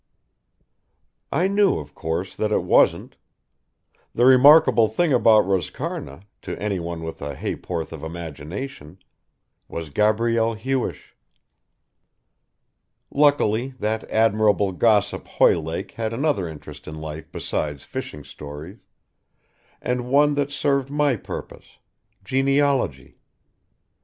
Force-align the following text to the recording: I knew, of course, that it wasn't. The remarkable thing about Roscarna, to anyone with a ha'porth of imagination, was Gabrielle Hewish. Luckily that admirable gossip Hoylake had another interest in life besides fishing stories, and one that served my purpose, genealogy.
I 1.31 1.47
knew, 1.47 1.77
of 1.77 1.93
course, 1.93 2.35
that 2.35 2.51
it 2.51 2.63
wasn't. 2.63 3.17
The 4.15 4.25
remarkable 4.25 4.87
thing 4.87 5.13
about 5.13 5.45
Roscarna, 5.45 6.23
to 6.41 6.59
anyone 6.59 7.03
with 7.03 7.21
a 7.21 7.35
ha'porth 7.35 7.93
of 7.93 8.01
imagination, 8.03 8.97
was 9.67 9.91
Gabrielle 9.91 10.55
Hewish. 10.55 11.13
Luckily 13.11 13.75
that 13.77 14.09
admirable 14.09 14.71
gossip 14.71 15.27
Hoylake 15.27 15.91
had 15.91 16.13
another 16.13 16.47
interest 16.47 16.87
in 16.87 16.95
life 16.95 17.31
besides 17.31 17.83
fishing 17.83 18.23
stories, 18.23 18.79
and 19.83 20.09
one 20.09 20.33
that 20.33 20.49
served 20.49 20.89
my 20.89 21.15
purpose, 21.15 21.77
genealogy. 22.23 23.19